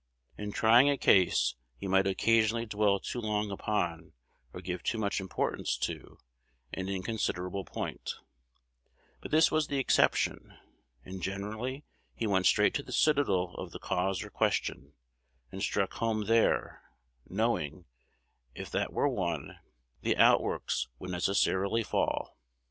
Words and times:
In 0.35 0.51
trying 0.51 0.89
a 0.89 0.97
case, 0.97 1.53
he 1.77 1.85
might 1.87 2.07
occasionally 2.07 2.65
dwell 2.65 2.99
too 2.99 3.21
long 3.21 3.51
upon, 3.51 4.13
or 4.51 4.59
give 4.59 4.81
too 4.81 4.97
much 4.97 5.19
importance 5.21 5.77
to, 5.77 6.17
an 6.73 6.89
inconsiderable 6.89 7.65
point; 7.65 8.15
but 9.21 9.29
this 9.29 9.51
was 9.51 9.67
the 9.67 9.77
exception, 9.77 10.57
and 11.05 11.21
generally 11.21 11.85
he 12.15 12.25
went 12.25 12.47
straight 12.47 12.73
to 12.73 12.81
the 12.83 12.91
citadel 12.91 13.53
of 13.59 13.73
the 13.73 13.79
cause 13.79 14.23
or 14.23 14.31
question, 14.31 14.93
and 15.51 15.61
struck 15.61 15.93
home 15.93 16.25
there, 16.25 16.81
knowing, 17.29 17.85
if 18.55 18.71
that 18.71 18.91
were 18.91 19.07
won, 19.07 19.59
the 20.01 20.17
outworks 20.17 20.87
would 20.97 21.11
necessarily 21.11 21.83
fall. 21.83 22.35